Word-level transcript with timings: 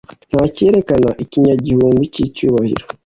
Nta 0.31 0.43
cyerekana 0.55 1.09
ikinyagihumbi 1.23 2.03
cy'icyubahiro. 2.13 2.85